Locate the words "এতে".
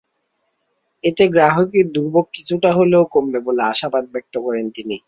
1.03-1.23